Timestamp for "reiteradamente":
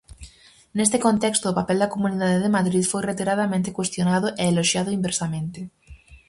3.03-3.75